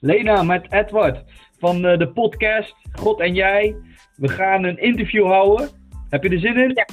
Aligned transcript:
Lena 0.00 0.42
met 0.42 0.72
Edward 0.72 1.24
van 1.58 1.86
eh, 1.86 1.98
de 1.98 2.08
podcast 2.08 2.74
God 2.92 3.20
en 3.20 3.34
Jij. 3.34 3.76
We 4.16 4.28
gaan 4.28 4.64
een 4.64 4.78
interview 4.78 5.26
houden. 5.26 5.68
Heb 6.10 6.22
je 6.22 6.28
er 6.28 6.38
zin 6.38 6.56
in? 6.56 6.72
Ja. 6.74 6.86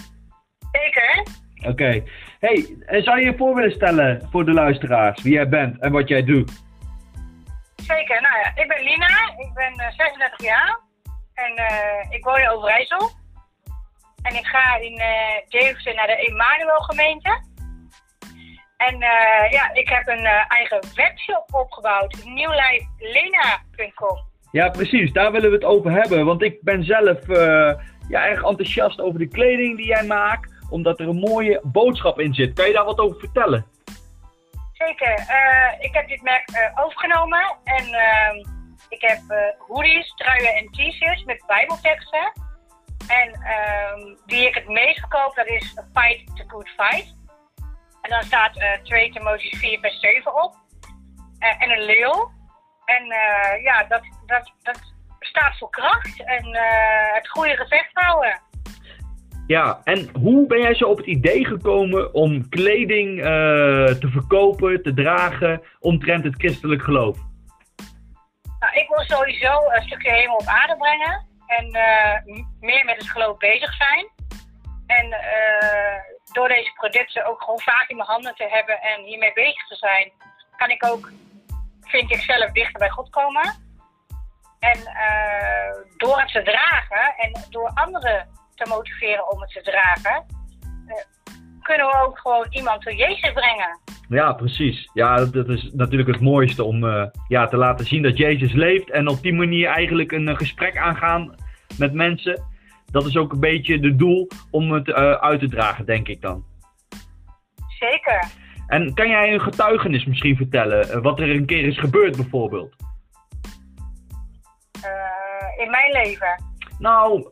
Zeker. 0.71 1.25
Oké. 1.69 2.03
Hey, 2.39 2.77
en 2.85 3.03
zou 3.03 3.19
je 3.19 3.25
je 3.25 3.37
voor 3.37 3.55
willen 3.55 3.71
stellen 3.71 4.27
voor 4.31 4.45
de 4.45 4.51
luisteraars 4.51 5.21
wie 5.21 5.33
jij 5.33 5.49
bent 5.49 5.79
en 5.79 5.91
wat 5.91 6.07
jij 6.07 6.23
doet? 6.23 6.63
Zeker. 7.75 8.21
Nou 8.21 8.37
ja, 8.37 8.51
ik 8.61 8.67
ben 8.67 8.83
Lina. 8.83 9.33
Ik 9.37 9.53
ben 9.53 9.73
eh, 9.73 9.91
36 9.91 10.43
jaar. 10.43 10.79
En 11.33 11.55
eh, 11.55 12.11
ik 12.11 12.23
woon 12.23 12.39
in 12.39 12.49
Overijssel. 12.49 13.09
En 14.21 14.35
ik 14.35 14.45
ga 14.45 14.75
in 14.77 14.97
eh 14.97 15.49
Deventer 15.49 15.95
naar 15.95 16.07
de 16.07 16.15
Emanuel 16.15 16.79
gemeente. 16.79 17.43
En 18.87 19.01
eh, 19.01 19.51
ja, 19.51 19.73
ik 19.73 19.89
heb 19.89 20.07
een 20.07 20.25
eh, 20.25 20.45
eigen 20.47 20.79
webshop 20.95 21.45
opgebouwd. 21.51 22.23
Nieuwlijflena.com. 22.23 24.17
Ja, 24.51 24.69
precies. 24.69 25.11
Daar 25.11 25.31
willen 25.31 25.49
we 25.49 25.55
het 25.55 25.65
over 25.65 25.91
hebben. 25.91 26.25
Want 26.25 26.41
ik 26.41 26.61
ben 26.61 26.83
zelf 26.83 27.29
eh, 27.29 27.73
ja, 28.07 28.25
erg 28.25 28.43
enthousiast 28.43 29.01
over 29.01 29.19
de 29.19 29.27
kleding 29.27 29.77
die 29.77 29.85
jij 29.85 30.03
maakt. 30.03 30.53
Omdat 30.69 30.99
er 30.99 31.07
een 31.07 31.19
mooie 31.19 31.59
boodschap 31.63 32.19
in 32.19 32.33
zit. 32.33 32.53
Kan 32.53 32.67
je 32.67 32.73
daar 32.73 32.85
wat 32.85 32.99
over 32.99 33.19
vertellen? 33.19 33.65
Zeker. 34.73 35.11
Ik 35.79 35.93
heb 35.93 36.07
dit 36.07 36.21
merk 36.21 36.71
overgenomen. 36.75 37.57
En 37.63 37.85
ehm, 37.85 38.37
ik 38.89 39.01
heb 39.01 39.19
hoodies, 39.67 40.13
truien 40.15 40.55
en 40.55 40.67
t-shirts 40.71 41.23
met 41.23 41.43
bijbelteksten. 41.47 42.31
En 43.07 43.31
ehm, 43.31 44.15
die 44.25 44.47
ik 44.47 44.55
het 44.55 44.67
meest 44.67 44.99
verkoop, 44.99 45.35
dat 45.35 45.47
is 45.47 45.73
Fight 45.93 46.35
the 46.35 46.43
Good 46.47 46.69
Fight. 46.69 47.15
En 48.05 48.11
dan 48.11 48.23
staat 48.23 48.57
eh 48.57 48.71
2 48.83 49.11
Timotheus 49.11 49.59
4 49.59 49.79
vers 49.79 49.99
7 49.99 50.43
op. 50.43 50.55
Eh, 51.39 51.63
en 51.63 51.71
een 51.71 51.85
leeuw. 51.85 52.31
En 52.85 53.03
eh, 53.03 53.63
ja, 53.63 53.83
dat, 53.83 54.01
dat, 54.25 54.53
dat 54.63 54.79
staat 55.19 55.57
voor 55.57 55.69
kracht 55.69 56.23
en 56.23 56.45
het 57.13 57.27
goede 57.29 57.55
gevecht 57.55 57.89
houden. 57.93 58.41
Ja, 59.47 59.81
en 59.83 60.09
hoe 60.13 60.47
ben 60.47 60.61
jij 60.61 60.75
zo 60.75 60.85
op 60.85 60.97
het 60.97 61.05
idee 61.05 61.45
gekomen 61.45 62.13
om 62.13 62.49
kleding 62.49 63.21
te 63.99 64.07
verkopen, 64.11 64.83
te 64.83 64.93
dragen, 64.93 65.61
omtrent 65.79 66.23
het 66.23 66.35
christelijk 66.37 66.81
geloof? 66.81 67.17
Nou, 68.59 68.73
ik 68.73 68.87
wil 68.87 69.17
sowieso 69.17 69.71
een 69.71 69.83
stukje 69.83 70.11
hemel 70.11 70.35
op 70.35 70.47
aarde 70.47 70.77
brengen. 70.77 71.25
En 71.47 71.71
meer 72.59 72.85
met 72.85 72.95
het 72.97 73.09
geloof 73.09 73.37
bezig 73.37 73.73
zijn. 73.73 74.09
En 74.87 75.11
eh, 75.11 75.99
door 76.35 76.47
deze 76.47 76.71
producten 76.73 77.25
ook 77.25 77.41
gewoon 77.41 77.59
vaak 77.59 77.89
in 77.89 77.95
mijn 77.95 78.09
handen 78.09 78.35
te 78.35 78.47
hebben 78.49 78.81
en 78.81 79.03
hiermee 79.03 79.33
bezig 79.33 79.67
te 79.67 79.75
zijn, 79.75 80.11
kan 80.55 80.69
ik 80.69 80.85
ook, 80.85 81.11
vind 81.81 82.11
ik 82.11 82.21
zelf, 82.21 82.51
dichter 82.51 82.79
bij 82.79 82.89
God 82.89 83.09
komen. 83.09 83.63
En 84.59 84.79
eh, 84.85 85.71
door 85.97 86.19
het 86.19 86.31
te 86.31 86.43
dragen 86.43 87.15
en 87.17 87.31
door 87.49 87.71
anderen 87.73 88.27
te 88.55 88.69
motiveren 88.69 89.31
om 89.31 89.41
het 89.41 89.51
te 89.51 89.61
dragen, 89.61 90.25
eh, 90.87 90.95
kunnen 91.61 91.87
we 91.87 92.03
ook 92.05 92.19
gewoon 92.19 92.47
iemand 92.49 92.81
tot 92.81 92.97
Jezus 92.97 93.33
brengen. 93.33 93.79
Ja, 94.09 94.33
precies. 94.33 94.89
Ja, 94.93 95.25
dat, 95.25 95.49
is 95.49 95.69
natuurlijk 95.73 96.09
het 96.09 96.21
mooiste 96.21 96.63
om 96.63 96.87
eh, 96.87 97.05
ja, 97.27 97.47
te 97.47 97.57
laten 97.57 97.85
zien 97.85 98.01
dat 98.01 98.17
Jezus 98.17 98.53
leeft 98.53 98.91
en 98.91 99.07
op 99.07 99.21
die 99.21 99.33
manier 99.33 99.67
eigenlijk 99.67 100.11
een 100.11 100.37
gesprek 100.37 100.77
aangaan 100.77 101.35
met 101.77 101.93
mensen. 101.93 102.43
Dat 102.91 103.05
is 103.05 103.17
ook 103.17 103.31
een 103.31 103.39
beetje 103.39 103.79
het 103.79 103.99
doel 103.99 104.27
om 104.51 104.71
het 104.71 104.91
eh, 104.91 105.11
uit 105.11 105.39
te 105.39 105.49
dragen, 105.49 105.85
denk 105.85 106.07
ik 106.07 106.21
dan. 106.21 106.45
Zeker. 107.79 108.31
En 108.67 108.93
kan 108.93 109.09
jij 109.09 109.33
een 109.33 109.41
getuigenis 109.41 110.05
misschien 110.05 110.35
vertellen, 110.35 110.89
eh, 110.89 111.01
wat 111.01 111.19
er 111.19 111.29
een 111.29 111.45
keer 111.45 111.65
is 111.65 111.79
gebeurd 111.79 112.15
bijvoorbeeld? 112.15 112.75
Eh, 114.81 115.63
in 115.63 115.69
mijn 115.69 115.91
leven. 115.91 116.43
Nou, 116.79 117.31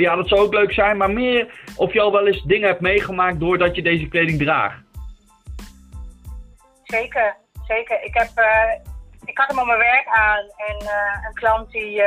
ja, 0.00 0.16
dat 0.16 0.28
zou 0.28 0.40
ook 0.40 0.54
leuk 0.54 0.72
zijn, 0.72 0.96
maar 0.96 1.10
meer 1.10 1.62
of 1.76 1.92
je 1.92 2.00
al 2.00 2.12
wel 2.12 2.26
eens 2.26 2.42
dingen 2.42 2.68
hebt 2.68 2.80
meegemaakt 2.80 3.40
doordat 3.40 3.76
je 3.76 3.82
deze 3.82 4.08
kleding 4.08 4.38
draagt. 4.38 4.82
Zeker, 6.82 7.36
zeker. 7.66 8.04
Ik, 8.04 8.14
heb, 8.14 8.30
ik 9.24 9.38
had 9.38 9.48
hem 9.48 9.58
op 9.58 9.66
mijn 9.66 9.78
werk 9.78 10.06
aan 10.06 10.44
en 10.56 10.88
een 11.26 11.34
klant 11.34 11.70
die 11.70 12.02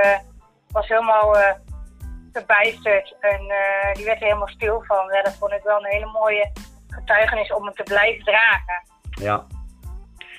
was 0.71 0.87
helemaal 0.87 1.35
verbijsterd 2.31 3.15
en 3.19 3.39
eh, 3.39 3.93
die 3.93 4.05
werd 4.05 4.19
er 4.19 4.27
helemaal 4.27 4.47
stil 4.47 4.83
van. 4.87 5.07
Dat 5.23 5.37
vond 5.39 5.51
ik 5.51 5.63
wel 5.63 5.77
een 5.77 5.91
hele 5.91 6.11
mooie 6.11 6.51
getuigenis 6.87 7.53
om 7.53 7.63
hem 7.63 7.73
te 7.73 7.83
blijven 7.83 8.23
dragen. 8.23 8.83
Ja. 9.21 9.45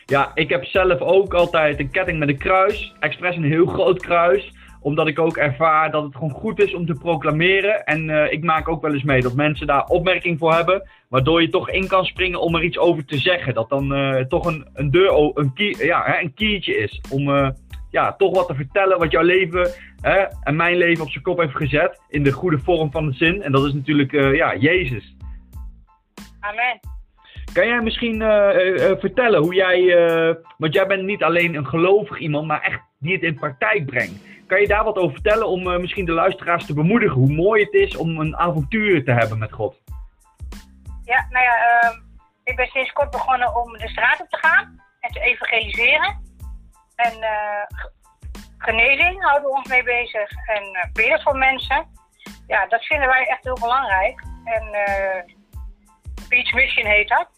Ja, 0.06 0.30
ik 0.34 0.48
heb 0.48 0.64
zelf 0.64 1.00
ook 1.00 1.34
altijd 1.34 1.78
een 1.78 1.90
ketting 1.90 2.18
met 2.18 2.28
een 2.28 2.38
kruis. 2.38 2.94
Expres 3.00 3.36
een 3.36 3.44
heel 3.44 3.66
groot 3.66 4.00
kruis. 4.00 4.52
Omdat 4.80 5.06
ik 5.06 5.18
ook 5.18 5.36
ervaar 5.36 5.90
dat 5.90 6.02
het 6.02 6.14
gewoon 6.14 6.30
goed 6.30 6.60
is 6.60 6.74
om 6.74 6.86
te 6.86 6.94
proclameren. 6.94 7.84
En 7.84 8.10
eh, 8.10 8.32
ik 8.32 8.44
maak 8.44 8.68
ook 8.68 8.82
wel 8.82 8.92
eens 8.92 9.02
mee 9.02 9.22
dat 9.22 9.34
mensen 9.34 9.66
daar 9.66 9.84
opmerking 9.84 10.38
voor 10.38 10.54
hebben. 10.54 10.88
Waardoor 11.08 11.42
je 11.42 11.48
toch 11.48 11.70
in 11.70 11.86
kan 11.86 12.04
springen 12.04 12.40
om 12.40 12.54
er 12.54 12.62
iets 12.62 12.78
over 12.78 13.04
te 13.04 13.18
zeggen. 13.18 13.54
Dat 13.54 13.68
dan 13.68 13.94
eh, 13.94 14.24
toch 14.24 14.46
een, 14.46 14.68
een 14.74 14.90
deur, 14.90 15.30
een, 15.34 15.52
key, 15.52 15.74
ja, 15.78 16.20
een 16.20 16.34
keytje 16.34 16.76
is. 16.76 17.00
Om 17.10 17.54
ja, 17.90 18.12
toch 18.12 18.34
wat 18.34 18.46
te 18.46 18.54
vertellen 18.54 18.98
wat 18.98 19.10
jouw 19.10 19.22
leven 19.22 19.70
hè, 20.00 20.26
en 20.42 20.56
mijn 20.56 20.76
leven 20.76 21.04
op 21.04 21.10
zijn 21.10 21.24
kop 21.24 21.38
heeft 21.38 21.56
gezet. 21.56 22.00
In 22.08 22.22
de 22.22 22.32
goede 22.32 22.58
vorm 22.58 22.90
van 22.90 23.06
de 23.06 23.12
zin. 23.12 23.42
En 23.42 23.52
dat 23.52 23.64
is 23.64 23.72
natuurlijk 23.72 24.12
eh, 24.12 24.34
ja, 24.34 24.56
Jezus. 24.56 25.16
Amen. 26.40 26.80
Kan 27.52 27.66
jij 27.66 27.80
misschien 27.80 28.22
eh, 28.22 28.90
eh, 28.90 28.98
vertellen 28.98 29.40
hoe 29.40 29.54
jij, 29.54 29.96
want 30.58 30.74
jij 30.74 30.86
bent 30.86 31.02
niet 31.02 31.22
alleen 31.22 31.54
een 31.54 31.66
gelovig 31.66 32.18
iemand, 32.18 32.46
maar 32.46 32.62
echt 32.62 32.80
die 32.98 33.12
het 33.12 33.22
in 33.22 33.34
praktijk 33.34 33.86
brengt. 33.86 34.28
Kan 34.46 34.60
je 34.60 34.66
daar 34.66 34.84
wat 34.84 34.96
over 34.96 35.12
vertellen 35.12 35.48
om 35.48 35.80
misschien 35.80 36.04
de 36.04 36.12
luisteraars 36.12 36.66
te 36.66 36.74
bemoedigen 36.74 37.16
hoe 37.16 37.32
mooi 37.32 37.62
het 37.64 37.72
is 37.72 37.96
om 37.96 38.20
een 38.20 38.36
avontuur 38.36 39.04
te 39.04 39.12
hebben 39.12 39.38
met 39.38 39.52
God? 39.52 39.82
Ja, 41.04 41.26
nou 41.30 41.44
ja, 41.44 41.54
ehm, 41.54 41.98
ik 42.44 42.56
ben 42.56 42.66
sinds 42.66 42.92
kort 42.92 43.10
begonnen 43.10 43.56
om 43.56 43.72
de 43.72 43.88
straat 43.88 44.20
op 44.20 44.28
te 44.28 44.36
gaan 44.36 44.80
en 45.00 45.12
te 45.12 45.20
evangeliseren. 45.20 46.29
En 47.04 47.22
eh, 47.22 47.62
ge- 47.68 47.92
genezing 48.58 49.22
houden 49.24 49.48
we 49.50 49.56
ons 49.56 49.68
mee 49.68 49.82
bezig 49.82 50.30
en 50.46 50.62
eh, 50.74 50.92
bidden 50.92 51.20
voor 51.22 51.36
mensen. 51.36 51.86
Ja, 52.46 52.66
dat 52.66 52.84
vinden 52.84 53.08
wij 53.08 53.26
echt 53.26 53.44
heel 53.44 53.58
belangrijk. 53.60 54.22
En 54.44 54.72
eh 54.72 55.22
Beach 56.28 56.52
Mission 56.52 56.86
heet 56.86 57.08
dat. 57.08 57.28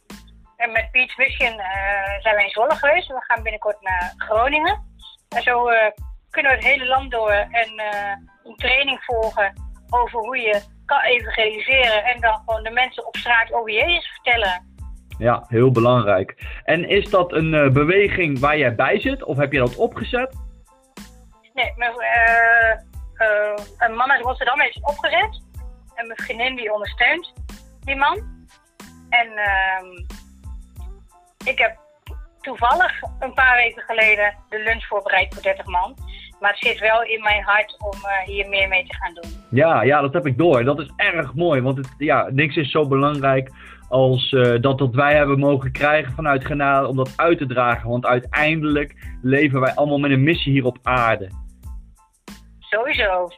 En 0.57 0.73
met 0.73 0.91
Beach 0.91 1.17
Mission 1.17 1.61
eh, 1.61 2.21
zijn 2.21 2.35
wij 2.35 2.45
in 2.45 2.51
Zwolle 2.51 2.75
geweest. 2.77 3.09
We 3.09 3.25
gaan 3.27 3.43
binnenkort 3.43 3.81
naar 3.81 4.15
Groningen. 4.17 4.83
En 5.29 5.43
zo 5.43 5.69
eh, 5.69 5.91
kunnen 6.31 6.51
we 6.53 6.57
het 6.59 6.67
hele 6.67 6.87
land 6.87 7.11
door 7.11 7.31
en 7.33 7.77
eh, 7.77 8.17
een 8.45 8.57
training 8.57 9.05
volgen 9.05 9.53
over 9.91 10.19
hoe 10.21 10.39
je 10.39 10.63
kan 10.87 11.01
evangeliseren 11.01 12.05
en 12.05 12.21
dan 12.21 12.43
gewoon 12.45 12.63
de 12.63 12.71
mensen 12.71 13.07
op 13.07 13.17
straat 13.17 13.53
over 13.53 13.71
Jezus 13.73 14.07
vertellen. 14.13 14.72
Ja, 15.19 15.45
heel 15.49 15.71
belangrijk. 15.71 16.61
En 16.65 16.89
is 16.89 17.11
dat 17.11 17.33
een 17.33 17.55
eh, 17.55 17.71
beweging 17.71 18.39
waar 18.39 18.59
jij 18.59 18.75
bij 18.75 19.01
zit 19.01 19.25
of 19.25 19.37
heb 19.37 19.53
je 19.53 19.59
dat 19.59 19.77
opgezet? 19.77 20.37
Nee, 21.55 21.73
mijn, 21.77 21.93
eh, 21.93 22.71
eh, 23.15 23.59
een 23.79 23.95
man 23.95 24.11
uit 24.11 24.23
Rotterdam 24.23 24.61
heeft 24.61 24.75
het 24.75 24.89
opgezet. 24.89 25.43
En 25.95 26.07
mijn 26.07 26.19
vriendin 26.23 26.57
die 26.57 26.73
ondersteunt 26.73 27.33
die 27.81 27.97
man. 27.97 28.47
En 29.09 29.29
ehm, 29.37 29.87
ik 31.45 31.59
heb 31.59 31.77
toevallig 32.41 33.03
een 33.21 33.35
paar 33.35 33.57
weken 33.57 33.83
geleden 33.83 34.35
de 34.49 34.63
lunch 34.63 34.87
voorbereid 34.87 35.35
voor 35.35 35.43
30 35.43 35.67
man. 35.67 35.97
Maar 36.41 36.51
het 36.51 36.67
zit 36.67 36.79
wel 36.79 37.03
in 37.03 37.23
mijn 37.23 37.43
hart 37.43 37.77
om 37.79 37.99
hier 38.25 38.49
meer 38.49 38.69
mee 38.69 38.87
te 38.87 38.95
gaan 38.95 39.15
doen. 39.15 39.31
Ja, 39.51 39.83
ja, 39.83 40.01
dat 40.01 40.13
heb 40.13 40.27
ik 40.27 40.39
door. 40.39 40.65
Dat 40.65 40.81
is 40.81 40.91
erg 40.97 41.35
mooi, 41.35 41.61
want 41.61 41.77
het, 41.77 41.95
ja, 41.99 42.29
niks 42.31 42.57
is 42.57 42.71
zo 42.71 42.89
belangrijk 42.89 43.51
als 43.93 44.33
eh, 44.33 44.61
dat 44.61 44.81
wat 44.81 44.95
wij 44.95 45.17
hebben 45.17 45.39
mogen 45.39 45.73
krijgen 45.73 46.13
vanuit 46.13 46.45
genade 46.45 46.87
om 46.87 46.97
dat 46.97 47.13
uit 47.17 47.39
te 47.39 47.47
dragen. 47.47 47.89
Want 47.89 48.07
uiteindelijk 48.07 48.95
leven 49.23 49.61
wij 49.61 49.75
allemaal 49.75 49.99
met 49.99 50.11
een 50.11 50.23
missie 50.23 50.53
hier 50.53 50.65
op 50.65 50.79
aarde. 50.83 51.31
Sowieso. 52.59 53.29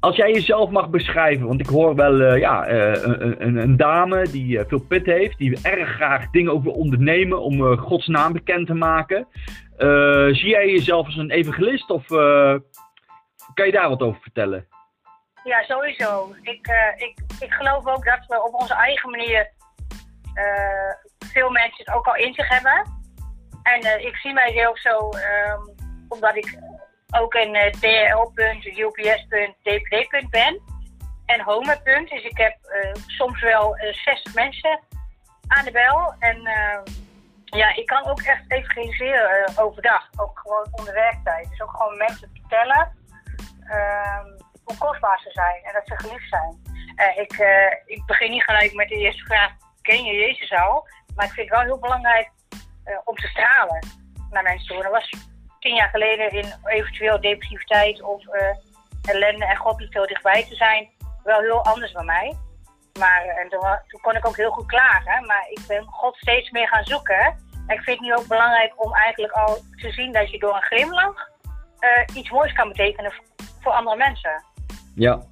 Als 0.00 0.16
jij 0.16 0.32
jezelf 0.32 0.70
mag 0.70 0.90
beschrijven, 0.90 1.46
want 1.46 1.60
ik 1.60 1.66
hoor 1.66 1.94
wel 1.94 2.20
eh, 2.20 2.38
ja, 2.38 2.66
eh, 2.66 3.02
een, 3.02 3.46
een, 3.46 3.56
een 3.56 3.76
dame 3.76 4.28
die 4.30 4.60
veel 4.66 4.84
pit 4.88 5.06
heeft, 5.06 5.38
die 5.38 5.58
erg 5.62 5.88
graag 5.88 6.30
dingen 6.30 6.62
wil 6.62 6.72
ondernemen 6.72 7.42
om 7.42 7.76
Gods 7.76 8.06
naam 8.06 8.32
bekend 8.32 8.66
te 8.66 8.74
maken. 8.74 9.26
Zie 10.32 10.48
jij 10.48 10.70
jezelf 10.70 11.06
als 11.06 11.16
een 11.16 11.30
evangelist 11.30 11.90
of 11.90 12.06
kan 13.54 13.66
je 13.66 13.72
daar 13.72 13.88
wat 13.88 14.02
over 14.02 14.20
vertellen? 14.20 14.66
Ja, 15.48 15.62
sowieso. 15.62 16.34
Ik, 16.42 16.66
eh, 16.66 17.06
ik, 17.06 17.18
ik 17.40 17.52
geloof 17.52 17.86
ook 17.86 18.04
dat 18.04 18.26
we 18.26 18.44
op 18.44 18.54
onze 18.54 18.74
eigen 18.74 19.10
manier 19.10 19.50
eh, 20.34 20.92
veel 21.18 21.50
mensen 21.50 21.84
het 21.84 21.94
ook 21.94 22.06
al 22.06 22.16
in 22.16 22.34
zich 22.34 22.48
hebben. 22.48 22.96
En 23.62 23.80
eh, 23.80 24.04
ik 24.04 24.16
zie 24.16 24.32
mijzelf 24.32 24.80
zo, 24.80 25.08
ehm, 25.08 25.60
omdat 26.08 26.36
ik 26.36 26.58
ook 27.16 27.34
een 27.34 27.72
DRL-punt, 27.80 28.64
UPS-punt, 28.64 29.54
DPD-punt 29.62 30.30
ben. 30.30 30.60
En 31.26 31.40
Homer-punt. 31.40 32.08
Dus 32.08 32.24
ik 32.24 32.38
heb 32.38 32.56
soms 33.06 33.40
wel 33.40 33.76
eh, 33.76 33.94
60 33.94 34.34
mensen 34.34 34.80
aan 35.46 35.64
de 35.64 35.70
bel. 35.70 36.14
En 36.18 36.46
eh, 36.46 36.80
Ja, 37.44 37.74
ik 37.74 37.86
kan 37.86 38.06
ook 38.06 38.20
echt 38.20 38.42
evangeliseren 38.48 39.50
uh, 39.50 39.64
overdag. 39.64 40.08
Ook 40.16 40.38
gewoon 40.38 40.66
onder 40.70 40.94
werktijd. 40.94 41.50
Dus 41.50 41.62
ook 41.62 41.70
gewoon 41.70 41.96
mensen 41.96 42.30
vertellen 42.32 42.92
uh, 43.64 44.37
hoe 44.68 44.78
kostbaar 44.78 45.20
ze 45.20 45.30
zijn 45.30 45.62
en 45.64 45.72
dat 45.72 45.86
ze 45.86 46.06
geliefd 46.06 46.28
zijn. 46.28 46.52
Uh, 46.96 47.22
ik, 47.24 47.38
uh, 47.38 47.72
ik 47.84 48.02
begin 48.06 48.30
niet 48.30 48.42
gelijk 48.42 48.74
met 48.74 48.88
de 48.88 48.94
eerste 48.94 49.24
vraag, 49.24 49.52
ken 49.82 50.04
je 50.04 50.12
Jezus 50.12 50.52
al? 50.52 50.88
Maar 51.14 51.26
ik 51.26 51.32
vind 51.32 51.48
het 51.48 51.58
wel 51.58 51.66
heel 51.66 51.78
belangrijk 51.78 52.30
om 53.04 53.14
te 53.14 53.26
stralen 53.26 53.86
naar 54.30 54.42
mensen 54.42 54.66
toe. 54.66 54.82
Dat 54.82 54.92
was 54.92 55.10
tien 55.58 55.74
jaar 55.74 55.88
geleden 55.88 56.30
in 56.30 56.52
eventueel 56.64 57.20
depressiviteit 57.20 58.02
of 58.02 58.22
ellende 59.02 59.44
en 59.44 59.56
God 59.56 59.78
niet 59.78 59.94
heel 59.94 60.06
dichtbij 60.06 60.44
te 60.44 60.54
zijn, 60.54 60.88
wel 61.24 61.40
heel 61.40 61.64
anders 61.64 61.92
bij 61.92 62.04
mij. 62.04 62.36
Maar 62.98 63.24
en 63.24 63.48
toen, 63.48 64.00
kon 64.00 64.16
ik 64.16 64.26
ook 64.26 64.36
heel 64.36 64.50
goed 64.50 64.66
klagen. 64.66 65.26
Maar 65.26 65.46
ik 65.50 65.60
ben 65.66 65.84
God 65.84 66.16
steeds 66.16 66.50
meer 66.50 66.68
gaan 66.68 66.84
zoeken. 66.84 67.20
En 67.66 67.76
ik 67.76 67.82
vind 67.82 67.98
het 67.98 68.00
nu 68.00 68.14
ook 68.14 68.26
belangrijk 68.26 68.84
om 68.84 68.94
eigenlijk 68.94 69.32
al 69.32 69.58
te 69.76 69.92
zien 69.92 70.12
dat 70.12 70.30
je 70.30 70.38
door 70.38 70.54
een 70.54 70.62
glimlach 70.62 71.28
iets 72.14 72.30
moois 72.30 72.52
kan 72.52 72.68
betekenen 72.68 73.12
voor 73.60 73.72
andere 73.72 73.96
mensen. 73.96 74.44
Ja. 74.94 75.22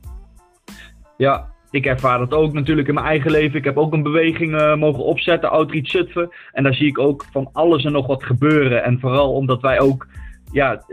Ja, 1.17 1.49
ik 1.71 1.87
ervaar 1.87 2.19
dat 2.19 2.33
ook 2.33 2.53
natuurlijk 2.53 2.89
in 2.89 2.95
mijn 2.95 3.07
eigen 3.07 3.31
leven. 3.31 3.59
Ik 3.59 3.65
heb 3.65 3.77
ook 3.77 3.93
een 3.93 4.03
beweging 4.03 4.53
uh, 4.53 4.77
mogen 4.77 5.05
opzetten, 5.05 5.51
Outreach 5.51 5.89
Zutphen. 5.89 6.31
En 6.53 6.63
daar 6.63 6.75
zie 6.75 6.87
ik 6.87 6.99
ook 6.99 7.25
van 7.33 7.49
alles 7.53 7.85
en 7.85 7.93
nog 7.93 8.07
wat 8.07 8.25
gebeuren. 8.25 8.85
En 8.85 9.01
vooral 9.01 9.33
omdat 9.33 9.61
wij 9.61 9.81
ook 9.81 10.07
ja, 10.53 10.85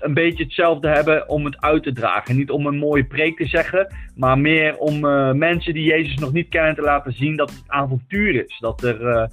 een 0.00 0.14
beetje 0.14 0.44
hetzelfde 0.44 0.88
hebben 0.88 1.28
om 1.28 1.44
het 1.44 1.60
uit 1.60 1.82
te 1.82 1.92
dragen. 1.92 2.36
Niet 2.36 2.50
om 2.50 2.66
een 2.66 2.78
mooie 2.78 3.04
preek 3.04 3.36
te 3.36 3.46
zeggen, 3.46 3.94
maar 4.14 4.38
meer 4.38 4.76
om 4.76 5.04
uh, 5.04 5.32
mensen 5.32 5.74
die 5.74 5.84
Jezus 5.84 6.14
nog 6.14 6.32
niet 6.32 6.48
kennen 6.48 6.74
te 6.74 6.82
laten 6.82 7.12
zien 7.12 7.36
dat 7.36 7.50
het 7.50 7.64
avontuur 7.66 8.44
is. 8.44 8.58
Dat, 8.58 8.82
er, 8.82 9.00
uh, 9.00 9.24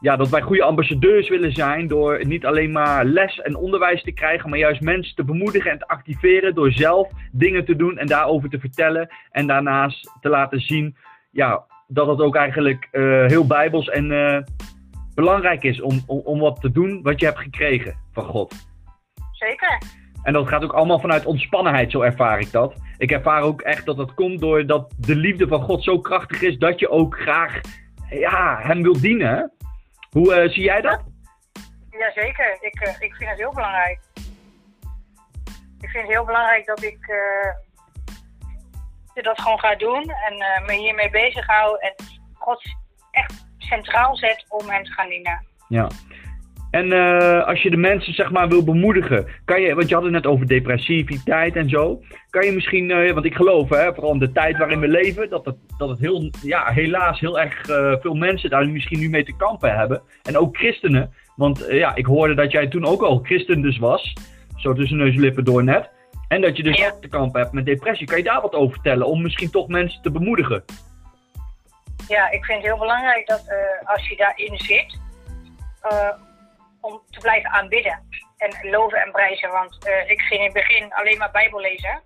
ja, 0.00 0.16
dat 0.16 0.28
wij 0.28 0.40
goede 0.40 0.62
ambassadeurs 0.62 1.28
willen 1.28 1.52
zijn 1.52 1.88
door 1.88 2.26
niet 2.26 2.46
alleen 2.46 2.72
maar 2.72 3.04
les 3.04 3.40
en 3.40 3.56
onderwijs 3.56 4.02
te 4.02 4.12
krijgen, 4.12 4.50
maar 4.50 4.58
juist 4.58 4.80
mensen 4.80 5.14
te 5.14 5.24
bemoedigen 5.24 5.70
en 5.70 5.78
te 5.78 5.88
activeren 5.88 6.54
door 6.54 6.72
zelf 6.72 7.10
dingen 7.32 7.64
te 7.64 7.76
doen 7.76 7.98
en 7.98 8.06
daarover 8.06 8.48
te 8.48 8.58
vertellen. 8.58 9.08
En 9.30 9.46
daarnaast 9.46 10.10
te 10.20 10.28
laten 10.28 10.60
zien 10.60 10.96
ja, 11.30 11.64
dat 11.88 12.06
het 12.06 12.20
ook 12.20 12.36
eigenlijk 12.36 12.88
uh, 12.92 13.26
heel 13.26 13.46
bijbels 13.46 13.88
en 13.88 14.44
belangrijk 15.14 15.62
is 15.62 15.80
om, 15.80 16.02
om, 16.06 16.20
om 16.24 16.38
wat 16.38 16.60
te 16.60 16.72
doen 16.72 17.02
wat 17.02 17.20
je 17.20 17.26
hebt 17.26 17.38
gekregen 17.38 17.98
van 18.12 18.24
God. 18.24 18.54
Zeker. 19.32 19.78
En 20.22 20.32
dat 20.32 20.48
gaat 20.48 20.64
ook 20.64 20.72
allemaal 20.72 21.00
vanuit 21.00 21.26
ontspannenheid, 21.26 21.90
zo 21.90 22.00
ervaar 22.00 22.40
ik 22.40 22.52
dat. 22.52 22.74
Ik 22.98 23.10
ervaar 23.10 23.42
ook 23.42 23.60
echt 23.60 23.86
dat 23.86 23.96
dat 23.96 24.14
komt 24.14 24.40
doordat 24.40 24.94
de 24.98 25.16
liefde 25.16 25.48
van 25.48 25.62
God 25.62 25.84
zo 25.84 25.98
krachtig 25.98 26.42
is 26.42 26.58
dat 26.58 26.80
je 26.80 26.88
ook 26.88 27.18
graag 27.20 27.60
ja, 28.10 28.58
hem 28.60 28.82
wilt 28.82 29.00
dienen. 29.00 29.52
Hoe 30.16 30.44
uh, 30.44 30.50
zie 30.52 30.62
jij 30.62 30.80
dat? 30.80 31.00
Jazeker, 31.90 32.58
ik, 32.60 32.86
uh, 32.86 32.94
ik 32.98 33.14
vind 33.14 33.30
het 33.30 33.38
heel 33.38 33.52
belangrijk. 33.52 34.00
Ik 35.80 35.88
vind 35.88 36.02
het 36.04 36.12
heel 36.12 36.24
belangrijk 36.24 36.66
dat 36.66 36.82
ik 36.82 37.08
uh, 37.08 37.52
dat 39.24 39.40
gewoon 39.40 39.58
ga 39.58 39.74
doen 39.74 40.10
en 40.10 40.64
me 40.66 40.72
hiermee 40.72 41.10
bezig 41.10 41.46
hou 41.46 41.78
en 41.80 41.94
God 42.32 42.62
echt 43.10 43.46
centraal 43.58 44.16
zet 44.16 44.44
om 44.48 44.68
hem 44.68 44.84
te 44.84 44.92
gaan 44.92 45.08
dienen. 45.08 45.46
Ja, 45.68 45.88
en 46.76 46.86
uh, 46.86 47.46
als 47.46 47.62
je 47.62 47.70
de 47.70 47.76
mensen 47.76 48.14
zeg 48.14 48.30
maar 48.30 48.48
wil 48.48 48.64
bemoedigen, 48.64 49.26
kan 49.44 49.60
je, 49.60 49.74
want 49.74 49.88
je 49.88 49.94
had 49.94 50.04
het 50.04 50.12
net 50.12 50.26
over 50.26 50.46
depressiviteit 50.46 51.56
en 51.56 51.68
zo. 51.68 52.02
Kan 52.30 52.44
je 52.46 52.52
misschien, 52.52 52.90
uh, 52.90 53.12
want 53.12 53.24
ik 53.24 53.34
geloof, 53.34 53.68
hè, 53.68 53.94
vooral 53.94 54.12
in 54.12 54.18
de 54.18 54.32
tijd 54.32 54.58
waarin 54.58 54.80
we 54.80 54.88
leven, 54.88 55.30
dat 55.30 55.44
het, 55.44 55.56
dat 55.78 55.88
het 55.88 55.98
heel, 55.98 56.30
ja, 56.42 56.72
helaas 56.72 57.20
heel 57.20 57.40
erg 57.40 57.68
uh, 57.68 57.94
veel 58.00 58.14
mensen 58.14 58.50
daar 58.50 58.68
misschien 58.68 58.98
nu 58.98 59.08
mee 59.08 59.24
te 59.24 59.36
kampen 59.36 59.76
hebben. 59.76 60.02
En 60.22 60.38
ook 60.38 60.56
christenen. 60.56 61.12
Want 61.36 61.66
ja, 61.70 61.94
ik 61.94 62.06
hoorde 62.06 62.34
dat 62.34 62.52
jij 62.52 62.66
toen 62.66 62.84
ook 62.84 63.02
al 63.02 63.18
christen 63.22 63.62
dus 63.62 63.78
was. 63.78 64.12
Zo 64.56 64.72
tussen 64.72 64.96
neus 64.96 65.14
en 65.14 65.20
lippen 65.20 65.44
door 65.44 65.64
net. 65.64 65.90
En 66.28 66.40
dat 66.40 66.56
je 66.56 66.62
dus 66.62 66.86
ook 66.86 67.02
te 67.02 67.08
kampen 67.08 67.40
hebt 67.40 67.52
met 67.52 67.66
depressie. 67.66 68.06
Kan 68.06 68.16
je 68.16 68.24
daar 68.24 68.40
wat 68.40 68.54
over 68.54 68.72
vertellen? 68.72 69.06
Om 69.06 69.22
misschien 69.22 69.50
toch 69.50 69.68
mensen 69.68 70.02
te 70.02 70.10
bemoedigen? 70.10 70.64
Ja, 72.08 72.30
ik 72.30 72.44
vind 72.44 72.58
het 72.58 72.66
heel 72.66 72.78
belangrijk 72.78 73.26
dat 73.26 73.44
als 73.84 74.08
je 74.08 74.16
daarin 74.16 74.58
zit 74.58 74.98
om 76.86 77.02
te 77.10 77.20
blijven 77.20 77.50
aanbidden 77.50 78.08
en 78.36 78.70
loven 78.70 78.98
en 78.98 79.12
prijzen. 79.12 79.50
Want 79.50 79.86
uh, 79.86 80.10
ik 80.10 80.20
ging 80.20 80.40
in 80.40 80.44
het 80.44 80.54
begin 80.62 80.94
alleen 80.94 81.18
maar 81.18 81.30
Bijbel 81.30 81.60
lezen. 81.60 82.02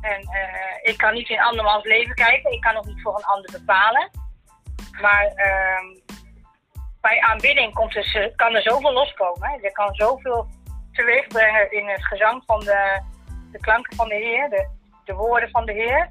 En 0.00 0.20
uh, 0.20 0.90
ik 0.90 0.96
kan 0.96 1.14
niet 1.14 1.28
in 1.28 1.40
andermans 1.40 1.84
leven 1.84 2.14
kijken. 2.14 2.52
Ik 2.52 2.60
kan 2.60 2.76
ook 2.76 2.84
niet 2.84 3.02
voor 3.02 3.16
een 3.16 3.24
ander 3.24 3.50
bepalen. 3.50 4.10
Maar 5.00 5.24
uh, 5.24 6.00
bij 7.00 7.20
aanbidding 7.20 7.74
komt 7.74 7.96
er, 7.96 8.32
kan 8.36 8.54
er 8.54 8.62
zoveel 8.62 8.92
loskomen. 8.92 9.58
Er 9.62 9.72
kan 9.72 9.94
zoveel 9.94 10.48
teweeg 10.92 11.26
brengen 11.26 11.72
in 11.72 11.88
het 11.88 12.04
gezang 12.04 12.42
van 12.46 12.60
de, 12.60 13.02
de 13.52 13.58
klanken 13.58 13.96
van 13.96 14.08
de 14.08 14.14
Heer, 14.14 14.48
de, 14.48 14.68
de 15.04 15.14
woorden 15.14 15.50
van 15.50 15.66
de 15.66 15.72
Heer. 15.72 16.10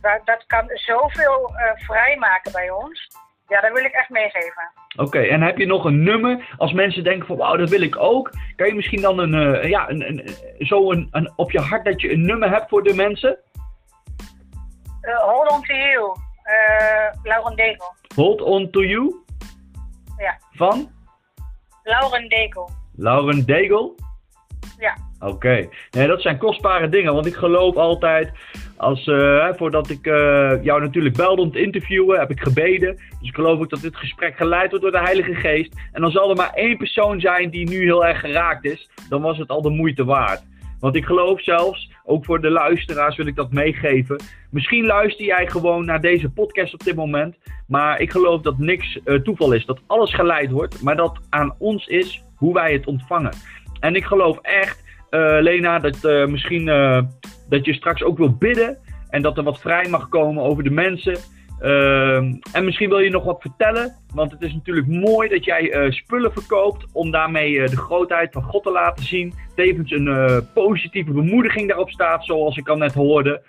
Dat, 0.00 0.26
dat 0.26 0.46
kan 0.46 0.70
zoveel 0.72 1.54
vrijmaken 1.74 2.52
bij 2.52 2.70
ons. 2.70 3.08
Ja, 3.52 3.60
dat 3.60 3.72
wil 3.72 3.84
ik 3.84 3.92
echt 3.92 4.10
meegeven. 4.10 4.70
Oké, 4.96 5.18
en 5.18 5.42
heb 5.42 5.58
je 5.58 5.66
nog 5.66 5.84
een 5.84 6.02
nummer? 6.02 6.54
Als 6.56 6.72
mensen 6.72 7.04
denken 7.04 7.26
van 7.26 7.36
wauw, 7.36 7.56
dat 7.56 7.70
wil 7.70 7.80
ik 7.80 7.96
ook. 7.96 8.30
Kan 8.56 8.66
je 8.66 8.74
misschien 8.74 9.00
dan 9.00 9.18
een, 9.18 9.34
uh, 9.34 9.68
ja, 9.68 9.88
een, 9.90 10.08
een, 10.08 10.28
zo 10.66 10.90
een, 10.90 11.08
een, 11.10 11.32
op 11.36 11.50
je 11.50 11.60
hart 11.60 11.84
dat 11.84 12.00
je 12.00 12.12
een 12.12 12.26
nummer 12.26 12.50
hebt 12.50 12.68
voor 12.68 12.82
de 12.82 12.94
mensen? 12.94 13.38
Uh, 15.02 15.18
hold 15.18 15.50
on 15.50 15.62
to 15.62 15.74
you, 15.74 16.16
uh, 16.44 17.22
Lauren 17.22 17.56
Degel. 17.56 17.94
Hold 18.14 18.42
on 18.42 18.70
to 18.70 18.82
you? 18.82 19.14
Ja. 20.16 20.38
Van? 20.52 20.90
Lauren 21.82 22.28
Degel. 22.28 22.70
Lauren 22.96 23.46
Degel? 23.46 23.96
Ja. 24.78 24.96
Oké. 25.20 25.32
Okay. 25.32 25.68
Nee, 25.90 26.06
dat 26.06 26.22
zijn 26.22 26.38
kostbare 26.38 26.88
dingen, 26.88 27.14
want 27.14 27.26
ik 27.26 27.34
geloof 27.34 27.76
altijd 27.76 28.32
als, 28.82 29.06
uh, 29.06 29.48
voordat 29.56 29.90
ik 29.90 30.06
uh, 30.06 30.52
jou 30.62 30.80
natuurlijk 30.80 31.16
belde 31.16 31.42
om 31.42 31.52
te 31.52 31.60
interviewen, 31.60 32.18
heb 32.18 32.30
ik 32.30 32.40
gebeden. 32.40 32.96
Dus 32.96 33.28
ik 33.28 33.34
geloof 33.34 33.60
ook 33.60 33.70
dat 33.70 33.80
dit 33.80 33.96
gesprek 33.96 34.36
geleid 34.36 34.70
wordt 34.70 34.82
door 34.82 34.92
de 34.92 35.06
Heilige 35.06 35.34
Geest. 35.34 35.74
En 35.92 36.00
dan 36.00 36.10
zal 36.10 36.30
er 36.30 36.36
maar 36.36 36.52
één 36.54 36.76
persoon 36.76 37.20
zijn 37.20 37.50
die 37.50 37.68
nu 37.68 37.82
heel 37.82 38.06
erg 38.06 38.20
geraakt 38.20 38.64
is. 38.64 38.90
Dan 39.08 39.22
was 39.22 39.38
het 39.38 39.48
al 39.48 39.62
de 39.62 39.70
moeite 39.70 40.04
waard. 40.04 40.42
Want 40.80 40.96
ik 40.96 41.04
geloof 41.04 41.42
zelfs, 41.42 41.90
ook 42.04 42.24
voor 42.24 42.40
de 42.40 42.50
luisteraars 42.50 43.16
wil 43.16 43.26
ik 43.26 43.36
dat 43.36 43.52
meegeven. 43.52 44.20
Misschien 44.50 44.84
luister 44.86 45.24
jij 45.24 45.46
gewoon 45.46 45.84
naar 45.84 46.00
deze 46.00 46.30
podcast 46.30 46.74
op 46.74 46.84
dit 46.84 46.96
moment. 46.96 47.36
Maar 47.66 48.00
ik 48.00 48.10
geloof 48.10 48.40
dat 48.40 48.58
niks 48.58 48.98
uh, 49.04 49.14
toeval 49.14 49.52
is. 49.52 49.66
Dat 49.66 49.80
alles 49.86 50.14
geleid 50.14 50.50
wordt. 50.50 50.82
Maar 50.82 50.96
dat 50.96 51.18
aan 51.28 51.54
ons 51.58 51.86
is 51.86 52.24
hoe 52.36 52.54
wij 52.54 52.72
het 52.72 52.86
ontvangen. 52.86 53.32
En 53.80 53.94
ik 53.94 54.04
geloof 54.04 54.38
echt, 54.38 54.81
Lena, 55.40 55.78
dat 55.78 56.28
misschien 56.28 56.64
dat 57.48 57.64
je 57.64 57.74
straks 57.74 58.02
ook 58.02 58.18
wil 58.18 58.36
bidden 58.36 58.78
en 59.08 59.22
dat 59.22 59.36
er 59.36 59.42
wat 59.42 59.60
vrij 59.60 59.88
mag 59.88 60.08
komen 60.08 60.42
over 60.42 60.64
de 60.64 60.70
mensen. 60.70 61.16
En 62.52 62.64
misschien 62.64 62.88
wil 62.88 62.98
je 62.98 63.10
nog 63.10 63.24
wat 63.24 63.40
vertellen, 63.40 63.96
want 64.14 64.32
het 64.32 64.42
is 64.42 64.52
natuurlijk 64.52 64.86
mooi 64.86 65.28
dat 65.28 65.44
jij 65.44 65.90
spullen 65.90 66.32
verkoopt 66.32 66.86
om 66.92 67.10
daarmee 67.10 67.68
de 67.68 67.76
grootheid 67.76 68.32
van 68.32 68.42
God 68.42 68.62
te 68.62 68.70
laten 68.70 69.04
zien. 69.04 69.34
Tevens 69.54 69.90
een 69.90 70.46
positieve 70.54 71.12
bemoediging 71.12 71.68
daarop 71.68 71.90
staat, 71.90 72.24
zoals 72.24 72.56
ik 72.56 72.68
al 72.68 72.76
net 72.76 72.94
hoorde. 72.94 73.42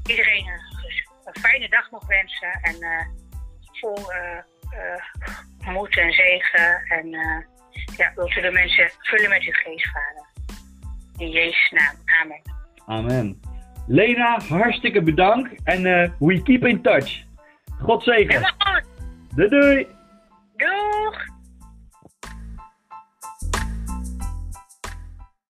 iedereen 0.06 0.46
een, 0.46 1.40
fijne 1.40 1.68
dag 1.68 1.90
nog 1.90 2.06
wensen. 2.06 2.52
En 2.62 3.08
vol 3.72 3.98
moed 5.72 5.98
en 5.98 6.12
zegen. 6.12 6.82
En 6.88 7.08
ja, 7.96 8.12
wilt 8.14 8.36
u 8.36 8.40
de 8.40 8.50
mensen 8.50 8.90
vullen 8.98 9.28
met 9.28 9.42
uw 9.42 9.52
geest, 9.52 9.88
vader. 9.90 10.26
In 11.16 11.30
Jezus' 11.30 11.70
naam. 11.70 11.96
Amen. 12.22 12.42
Amen. 12.86 13.40
Lena, 13.86 14.40
hartstikke 14.48 15.02
bedankt. 15.02 15.62
En 15.64 15.82
we 16.18 16.42
keep 16.42 16.66
in 16.66 16.82
touch. 16.82 17.22
God 17.80 18.02
zegen. 18.02 18.54
Doei 19.34 19.48
doei. 19.48 19.86
Doeg. 20.56 21.33